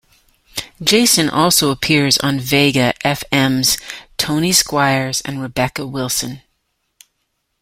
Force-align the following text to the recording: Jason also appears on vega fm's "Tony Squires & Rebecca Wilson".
Jason 0.81 1.29
also 1.29 1.69
appears 1.69 2.17
on 2.17 2.39
vega 2.39 2.91
fm's 3.05 3.77
"Tony 4.17 4.51
Squires 4.51 5.21
& 5.25 5.27
Rebecca 5.31 5.85
Wilson". 5.85 6.41